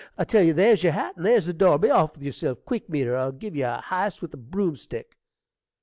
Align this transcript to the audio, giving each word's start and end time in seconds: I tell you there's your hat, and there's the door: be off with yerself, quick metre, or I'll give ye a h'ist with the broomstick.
I 0.17 0.23
tell 0.23 0.41
you 0.41 0.51
there's 0.53 0.81
your 0.81 0.93
hat, 0.93 1.15
and 1.15 1.23
there's 1.23 1.45
the 1.45 1.53
door: 1.53 1.77
be 1.77 1.91
off 1.91 2.13
with 2.15 2.23
yerself, 2.25 2.65
quick 2.65 2.89
metre, 2.89 3.13
or 3.13 3.17
I'll 3.19 3.31
give 3.31 3.55
ye 3.55 3.61
a 3.61 3.83
h'ist 3.87 4.19
with 4.19 4.31
the 4.31 4.37
broomstick. 4.37 5.15